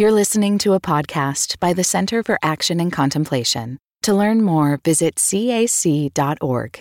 [0.00, 3.78] You're listening to a podcast by the Center for Action and Contemplation.
[4.02, 6.80] To learn more, visit cac.org.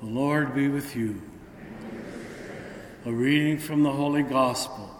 [0.00, 1.22] The Lord be with you.
[3.06, 4.94] A reading from the Holy Gospel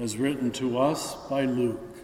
[0.00, 1.96] as written to us by Luke.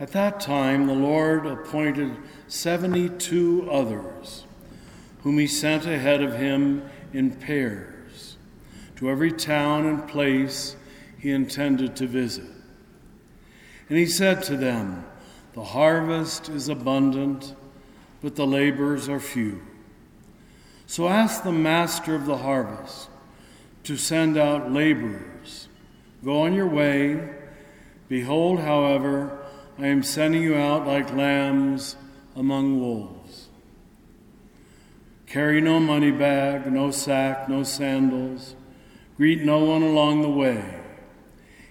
[0.00, 2.16] At that time, the Lord appointed
[2.48, 4.42] 72 others,
[5.22, 6.82] whom he sent ahead of him
[7.12, 8.38] in pairs
[8.96, 10.74] to every town and place
[11.20, 12.46] he intended to visit.
[13.88, 15.04] And he said to them,
[15.52, 17.54] The harvest is abundant,
[18.22, 19.60] but the laborers are few.
[20.86, 23.10] So ask the master of the harvest
[23.84, 25.68] to send out laborers.
[26.24, 27.28] Go on your way.
[28.08, 29.38] Behold, however,
[29.78, 31.96] I am sending you out like lambs
[32.34, 33.48] among wolves.
[35.26, 38.56] Carry no money bag, no sack, no sandals.
[39.16, 40.79] Greet no one along the way.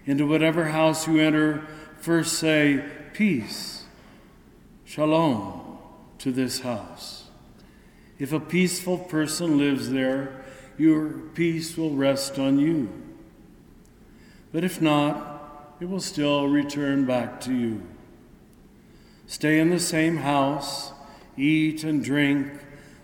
[0.10, 1.68] Into whatever house you enter,
[2.00, 3.84] first say, Peace,
[4.84, 5.78] Shalom,
[6.18, 7.26] to this house.
[8.18, 10.44] If a peaceful person lives there,
[10.80, 12.90] your peace will rest on you.
[14.52, 17.84] But if not, it will still return back to you.
[19.28, 20.92] Stay in the same house,
[21.38, 22.52] eat and drink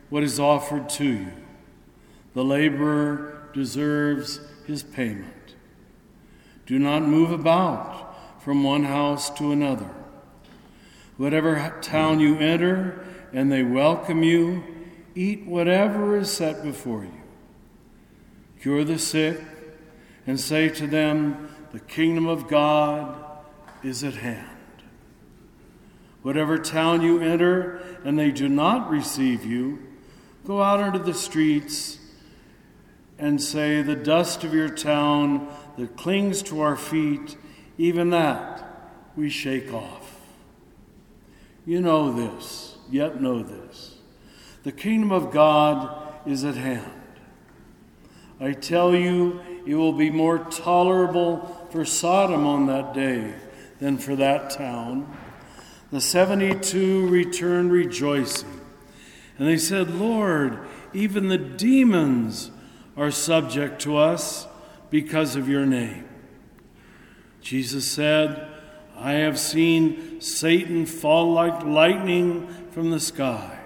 [0.10, 1.28] what is offered to you.
[2.34, 5.45] The laborer deserves his payment.
[6.66, 9.90] Do not move about from one house to another.
[11.18, 14.64] Whatever town you enter and they welcome you,
[15.16, 17.22] eat whatever is set before you.
[18.62, 19.40] Cure the sick
[20.28, 23.16] and say to them, The kingdom of God
[23.84, 24.50] is at hand.
[26.24, 29.80] Whatever town you enter and they do not receive you,
[30.44, 32.00] go out into the streets
[33.20, 37.38] and say, The dust of your town that clings to our feet,
[37.78, 38.64] even that
[39.16, 40.20] we shake off.
[41.66, 43.98] You know this, yet know this.
[44.64, 46.92] The kingdom of God is at hand.
[48.40, 53.34] I tell you, it will be more tolerable for Sodom on that day
[53.80, 55.16] than for that town.
[55.92, 58.62] The 72 returned rejoicing,
[59.38, 60.60] and they said, Lord,
[60.94, 62.52] even the demons
[62.98, 64.48] are subject to us
[64.96, 66.08] because of your name.
[67.42, 68.48] Jesus said,
[68.96, 73.60] I have seen Satan fall like lightning from the sky.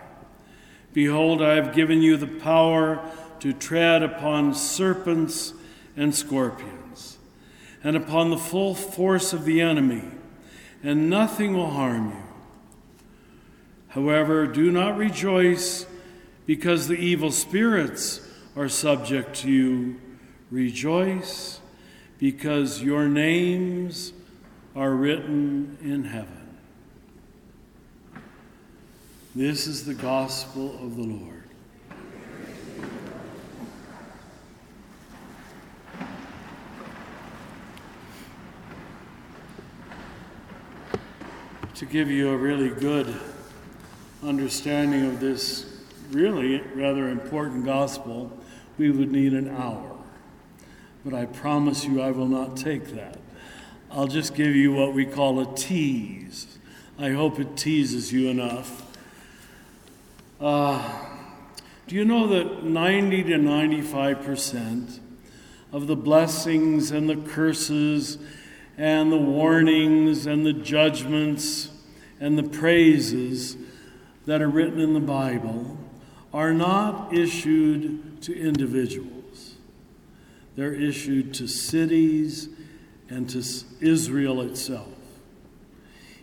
[0.91, 3.07] Behold, I have given you the power
[3.41, 5.53] to tread upon serpents
[5.95, 7.19] and scorpions,
[7.83, 10.05] and upon the full force of the enemy,
[10.81, 12.23] and nothing will harm you.
[13.89, 15.85] However, do not rejoice
[16.47, 20.01] because the evil spirits are subject to you
[20.51, 21.59] Rejoice
[22.17, 24.13] because your names
[24.75, 26.57] are written in heaven.
[29.35, 31.43] This is the gospel of the Lord.
[41.75, 43.15] To give you a really good
[44.23, 48.35] understanding of this really rather important gospel,
[48.79, 49.98] we would need an hour
[51.03, 53.17] but I promise you I will not take that.
[53.91, 56.57] I'll just give you what we call a tease.
[56.97, 58.85] I hope it teases you enough.
[60.39, 61.07] Uh,
[61.87, 64.99] do you know that 90 to 95 percent
[65.71, 68.17] of the blessings and the curses
[68.77, 71.69] and the warnings and the judgments
[72.19, 73.57] and the praises
[74.25, 75.77] that are written in the Bible
[76.33, 79.18] are not issued to individuals?
[80.59, 82.49] They're issued to cities
[83.07, 83.41] and to
[83.79, 84.89] Israel itself.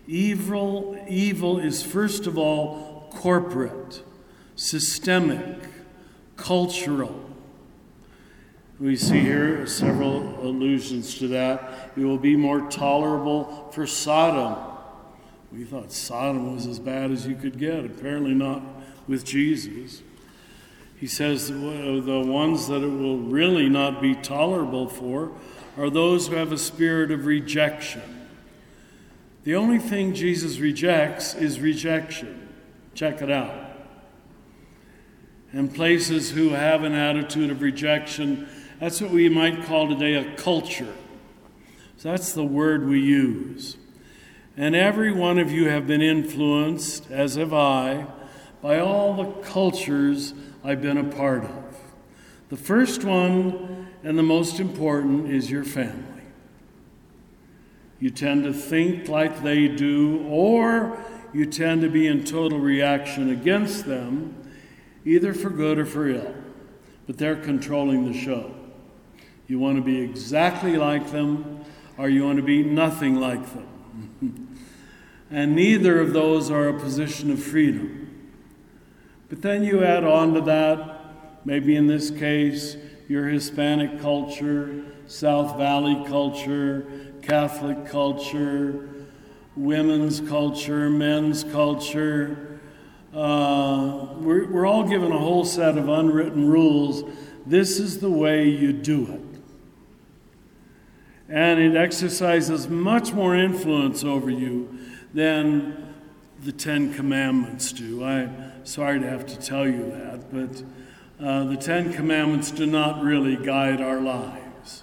[0.07, 4.03] Evil, evil is first of all corporate,
[4.55, 5.57] systemic,
[6.37, 7.19] cultural.
[8.79, 11.93] We see here several allusions to that.
[11.97, 14.59] It will be more tolerable for Sodom.
[15.51, 18.61] We thought Sodom was as bad as you could get, apparently not
[19.09, 20.03] with Jesus.
[20.97, 25.33] He says the ones that it will really not be tolerable for
[25.77, 28.29] are those who have a spirit of rejection.
[29.45, 32.49] The only thing Jesus rejects is rejection.
[32.95, 33.55] Check it out.
[35.53, 38.49] And places who have an attitude of rejection,
[38.81, 40.95] that's what we might call today a culture.
[41.99, 43.77] So that's the word we use.
[44.57, 48.07] And every one of you have been influenced, as have I,
[48.63, 50.33] by all the cultures
[50.67, 51.77] I've been a part of.
[52.49, 56.03] The first one and the most important is your family.
[58.01, 60.99] you tend to think like they do, or
[61.33, 64.35] you tend to be in total reaction against them,
[65.05, 66.35] either for good or for ill.
[67.07, 68.53] But they're controlling the show.
[69.47, 71.65] You want to be exactly like them,
[71.97, 74.59] or you want to be nothing like them.
[75.31, 78.06] and neither of those are a position of freedom.
[79.29, 81.01] But then you add on to that,
[81.45, 82.77] maybe in this case,
[83.09, 88.89] your Hispanic culture, South Valley culture, Catholic culture,
[89.57, 92.61] women's culture, men's culture.
[93.15, 97.03] Uh, we're, we're all given a whole set of unwritten rules.
[97.47, 99.41] This is the way you do it.
[101.29, 104.79] And it exercises much more influence over you
[105.13, 105.95] than
[106.45, 108.05] the Ten Commandments do.
[108.05, 113.03] I'm sorry to have to tell you that, but uh, the Ten Commandments do not
[113.03, 114.83] really guide our lives.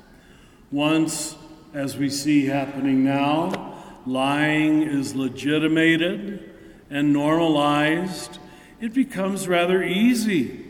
[0.72, 1.36] Once
[1.74, 3.76] as we see happening now,
[4.06, 6.50] lying is legitimated
[6.90, 8.40] and normalized,
[8.80, 10.66] it becomes rather easy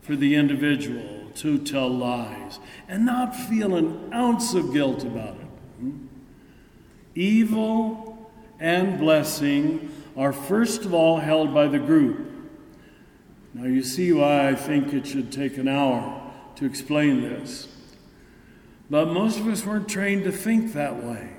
[0.00, 5.92] for the individual to tell lies and not feel an ounce of guilt about it.
[7.14, 8.30] Evil
[8.60, 12.27] and blessing are first of all held by the group.
[13.54, 17.68] Now, you see why I think it should take an hour to explain this.
[18.90, 21.30] But most of us weren't trained to think that way.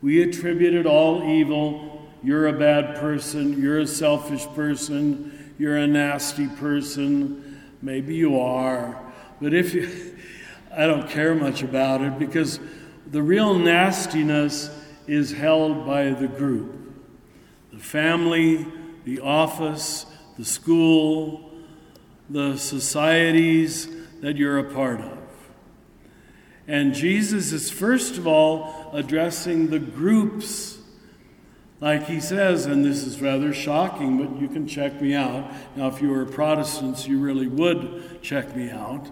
[0.00, 2.08] We attributed all evil.
[2.22, 3.60] You're a bad person.
[3.60, 5.54] You're a selfish person.
[5.58, 7.62] You're a nasty person.
[7.80, 9.00] Maybe you are.
[9.40, 10.16] But if you,
[10.76, 12.58] I don't care much about it because
[13.06, 14.70] the real nastiness
[15.06, 16.78] is held by the group
[17.72, 18.66] the family,
[19.04, 20.04] the office,
[20.36, 21.50] the school,
[22.30, 23.88] the societies
[24.20, 25.18] that you're a part of.
[26.66, 30.78] And Jesus is first of all addressing the groups.
[31.80, 35.50] Like he says, and this is rather shocking, but you can check me out.
[35.74, 39.10] Now, if you were Protestants, you really would check me out.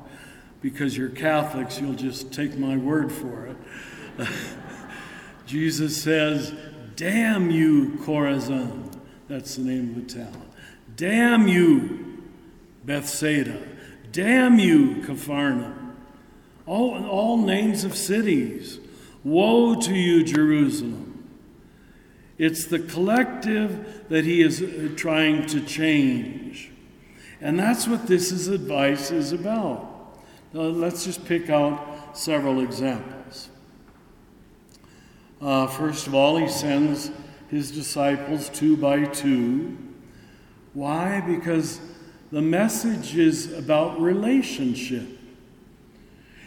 [0.62, 3.56] Because you're Catholics, you'll just take my word for it.
[5.46, 6.54] Jesus says,
[6.94, 8.92] Damn you, Chorazin.
[9.26, 10.49] That's the name of the town.
[11.00, 12.22] Damn you,
[12.84, 13.66] Bethsaida.
[14.12, 15.80] Damn you, Capharnaum
[16.70, 18.78] all, all names of cities.
[19.24, 21.28] Woe to you, Jerusalem.
[22.38, 26.70] It's the collective that he is uh, trying to change.
[27.40, 30.20] And that's what this is advice is about.
[30.52, 33.48] Now, let's just pick out several examples.
[35.40, 37.10] Uh, first of all, he sends
[37.50, 39.76] his disciples two by two.
[40.74, 41.20] Why?
[41.20, 41.80] Because
[42.30, 45.06] the message is about relationship.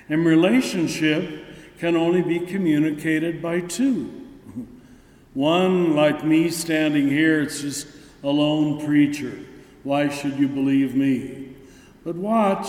[0.10, 1.46] And relationship
[1.80, 4.22] can only be communicated by two.
[5.34, 7.88] One, like me standing here, it's just
[8.24, 9.40] a lone preacher.
[9.84, 11.56] Why should you believe me?
[12.06, 12.68] But watch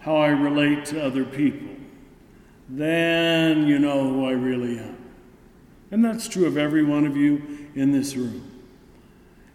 [0.00, 1.68] how I relate to other people.
[2.68, 4.96] Then you know who I really am.
[5.90, 8.57] And that's true of every one of you in this room.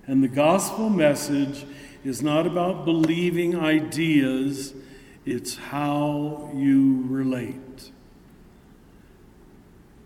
[0.05, 1.65] And the gospel message
[2.03, 4.73] is not about believing ideas
[5.25, 7.91] it's how you relate.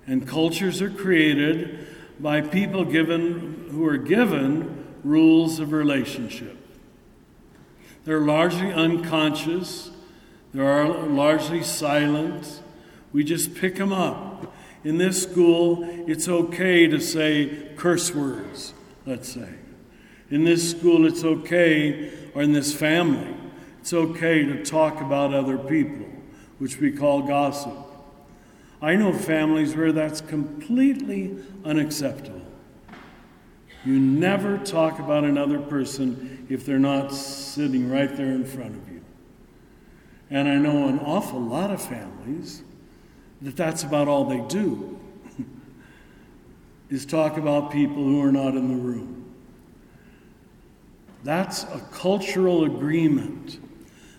[0.06, 1.88] And cultures are created
[2.20, 6.56] by people given who are given rules of relationship.
[8.06, 9.92] They're largely unconscious,
[10.54, 12.62] they're largely silent.
[13.12, 14.54] We just pick them up.
[14.84, 18.74] In this school, it's okay to say curse words,
[19.06, 19.50] let's say.
[20.30, 23.36] In this school, it's okay, or in this family,
[23.80, 26.06] it's okay to talk about other people,
[26.60, 27.74] which we call gossip.
[28.82, 32.42] I know families where that's completely unacceptable.
[33.86, 38.90] You never talk about another person if they're not sitting right there in front of
[38.92, 39.02] you.
[40.30, 42.64] And I know an awful lot of families
[43.42, 45.00] that that's about all they do
[46.90, 49.17] is talk about people who are not in the room.
[51.24, 53.60] That's a cultural agreement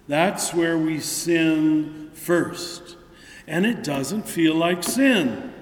[0.09, 2.97] that's where we sin first.
[3.47, 5.53] And it doesn't feel like sin.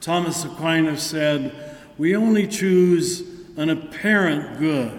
[0.00, 3.22] Thomas Aquinas said, We only choose
[3.56, 4.98] an apparent good.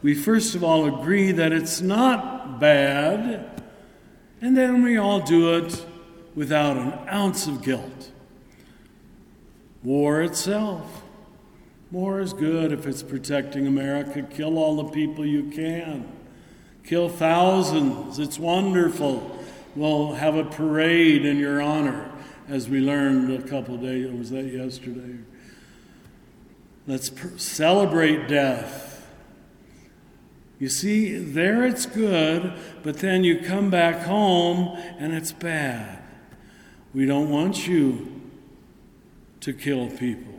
[0.00, 3.62] We first of all agree that it's not bad,
[4.40, 5.84] and then we all do it
[6.34, 8.12] without an ounce of guilt.
[9.82, 11.03] War itself.
[11.94, 14.22] War is good if it's protecting America.
[14.22, 16.04] Kill all the people you can
[16.84, 18.18] kill thousands.
[18.18, 19.38] It's wonderful.
[19.74, 22.10] We'll have a parade in your honor.
[22.46, 25.18] as we learned a couple days, was that yesterday?
[26.86, 29.08] Let's pr- celebrate death.
[30.58, 36.02] You see, there it's good, but then you come back home and it's bad.
[36.92, 38.20] We don't want you
[39.40, 40.33] to kill people.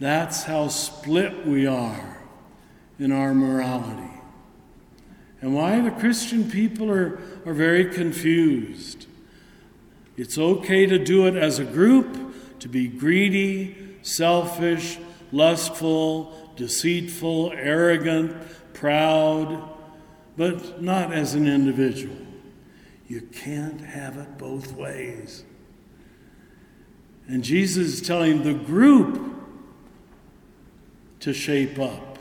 [0.00, 2.22] That's how split we are
[2.98, 4.10] in our morality.
[5.42, 9.06] And why the Christian people are, are very confused.
[10.16, 14.98] It's okay to do it as a group, to be greedy, selfish,
[15.32, 18.36] lustful, deceitful, arrogant,
[18.72, 19.68] proud,
[20.36, 22.16] but not as an individual.
[23.06, 25.44] You can't have it both ways.
[27.28, 29.39] And Jesus is telling the group
[31.20, 32.18] to shape up.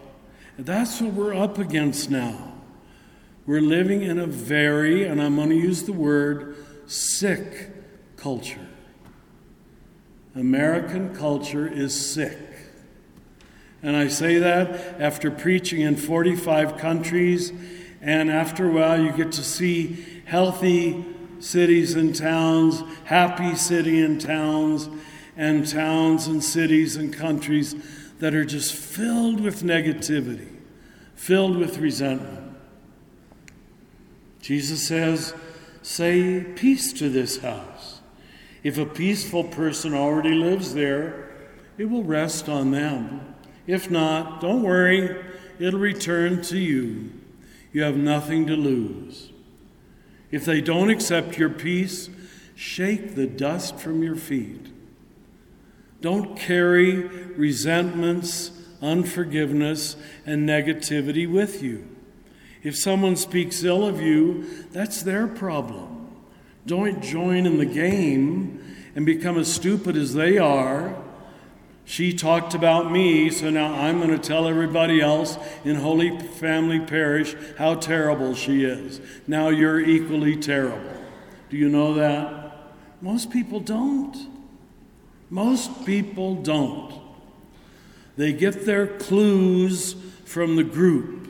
[0.57, 2.53] And that's what we're up against now.
[3.45, 7.71] We're living in a very, and I'm going to use the word, sick
[8.17, 8.67] culture.
[10.35, 12.37] American culture is sick.
[13.81, 17.53] And I say that after preaching in 45 countries,
[18.01, 21.05] and after a while, you get to see healthy
[21.39, 24.89] cities and towns, happy city and towns,
[25.37, 27.75] and towns and cities and countries
[28.19, 30.55] that are just filled with negativity,
[31.15, 32.55] filled with resentment.
[34.41, 35.33] Jesus says,
[35.81, 38.01] Say peace to this house.
[38.63, 41.31] If a peaceful person already lives there,
[41.77, 43.35] it will rest on them.
[43.65, 45.23] If not, don't worry,
[45.59, 47.11] it'll return to you.
[47.71, 49.31] You have nothing to lose.
[50.31, 52.09] If they don't accept your peace,
[52.55, 54.67] shake the dust from your feet.
[56.01, 57.03] Don't carry
[57.35, 58.51] resentments,
[58.81, 61.87] unforgiveness, and negativity with you.
[62.63, 66.07] If someone speaks ill of you, that's their problem.
[66.65, 70.95] Don't join in the game and become as stupid as they are.
[71.85, 76.79] She talked about me, so now I'm going to tell everybody else in Holy Family
[76.79, 79.01] Parish how terrible she is.
[79.25, 80.93] Now you're equally terrible.
[81.49, 82.53] Do you know that?
[83.01, 84.28] Most people don't.
[85.29, 86.93] Most people don't.
[88.17, 89.95] They get their clues
[90.25, 91.27] from the group.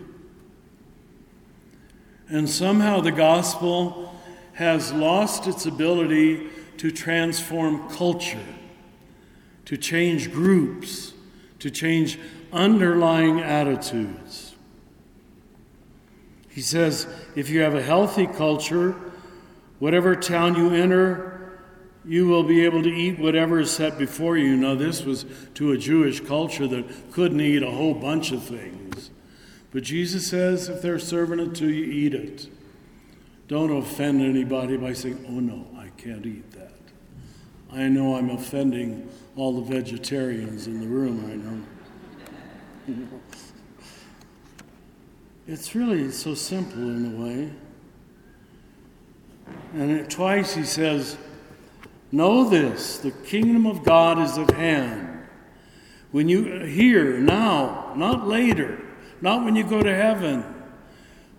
[2.29, 4.15] And somehow the gospel
[4.53, 8.45] has lost its ability to transform culture,
[9.65, 11.13] to change groups,
[11.59, 12.19] to change
[12.51, 14.55] underlying attitudes.
[16.49, 18.95] He says if you have a healthy culture,
[19.79, 21.38] whatever town you enter,
[22.05, 24.55] you will be able to eat whatever is set before you.
[24.55, 25.25] Now, this was
[25.55, 29.11] to a Jewish culture that couldn't eat a whole bunch of things.
[29.71, 32.47] But Jesus says if they're serving it to you, eat it.
[33.47, 36.73] Don't offend anybody by saying, oh no, I can't eat that.
[37.71, 43.07] I know I'm offending all the vegetarians in the room right now.
[45.47, 47.51] It's really so simple in a way.
[49.73, 51.17] And twice he says,
[52.11, 55.27] Know this the kingdom of God is at hand.
[56.11, 58.81] When you here, now, not later,
[59.21, 60.43] not when you go to heaven,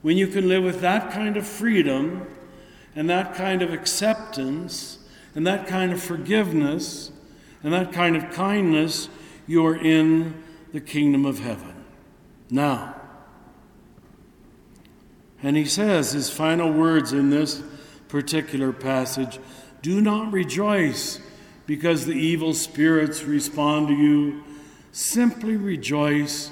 [0.02, 2.26] when you can live with that kind of freedom
[2.94, 4.98] and that kind of acceptance
[5.34, 7.10] and that kind of forgiveness
[7.62, 9.08] and that kind of kindness,
[9.46, 11.84] you're in the kingdom of heaven.
[12.48, 12.94] Now,
[15.42, 17.62] and he says his final words in this
[18.08, 19.38] particular passage
[19.82, 21.20] do not rejoice
[21.66, 24.42] because the evil spirits respond to you.
[24.92, 26.50] Simply rejoice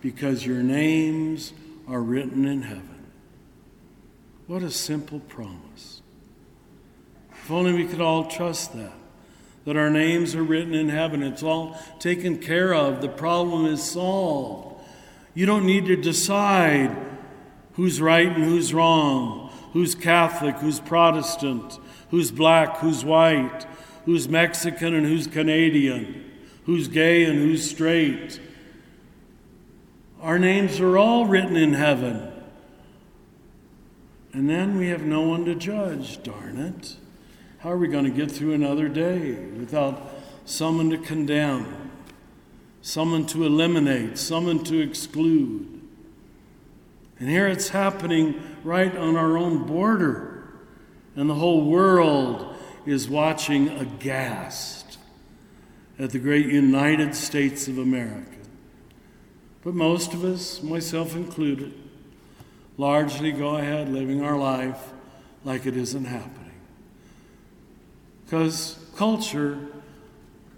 [0.00, 1.52] because your names
[1.88, 3.06] are written in heaven.
[4.46, 6.02] What a simple promise.
[7.32, 8.92] If only we could all trust that,
[9.64, 11.22] that our names are written in heaven.
[11.22, 13.00] It's all taken care of.
[13.00, 14.84] The problem is solved.
[15.34, 16.96] You don't need to decide
[17.72, 21.78] who's right and who's wrong, who's Catholic, who's Protestant
[22.10, 23.66] who's black, who's white,
[24.04, 26.30] who's Mexican and who's Canadian,
[26.64, 28.40] who's gay and who's straight.
[30.20, 32.32] Our names are all written in heaven.
[34.32, 36.96] And then we have no one to judge, darn it.
[37.58, 40.00] How are we going to get through another day without
[40.44, 41.90] someone to condemn,
[42.82, 45.80] someone to eliminate, someone to exclude?
[47.18, 50.37] And here it's happening right on our own border.
[51.16, 52.54] And the whole world
[52.86, 54.98] is watching aghast
[55.98, 58.30] at the great United States of America.
[59.64, 61.74] But most of us, myself included,
[62.76, 64.92] largely go ahead living our life
[65.44, 66.52] like it isn't happening.
[68.24, 69.58] Because culture,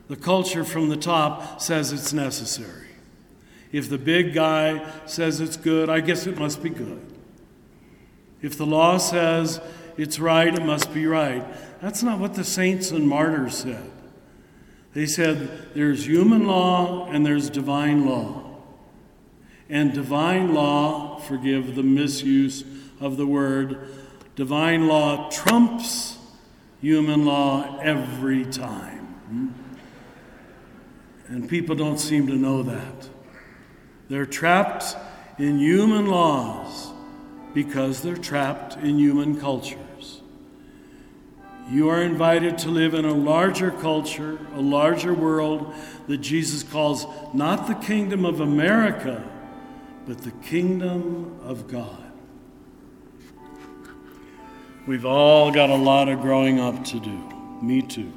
[0.08, 2.88] the culture from the top, says it's necessary.
[3.72, 7.00] If the big guy says it's good, I guess it must be good.
[8.42, 9.60] If the law says
[10.00, 11.44] it's right, it must be right.
[11.82, 13.90] That's not what the saints and martyrs said.
[14.94, 18.44] They said there's human law and there's divine law.
[19.68, 22.64] And divine law, forgive the misuse
[22.98, 23.88] of the word,
[24.36, 26.16] divine law trumps
[26.80, 29.04] human law every time.
[29.28, 29.48] Hmm?
[31.26, 33.10] And people don't seem to know that.
[34.08, 34.96] They're trapped
[35.38, 36.90] in human laws
[37.54, 40.22] because they're trapped in human cultures.
[41.70, 45.72] You are invited to live in a larger culture, a larger world
[46.08, 49.22] that Jesus calls not the kingdom of America,
[50.06, 52.12] but the kingdom of God.
[54.86, 57.16] We've all got a lot of growing up to do.
[57.62, 58.12] Me too.